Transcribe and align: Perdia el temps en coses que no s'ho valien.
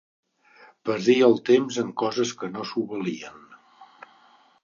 Perdia 0.89 1.27
el 1.27 1.35
temps 1.49 1.77
en 1.83 1.91
coses 2.03 2.33
que 2.41 2.51
no 2.55 2.65
s'ho 2.71 2.85
valien. 2.95 3.47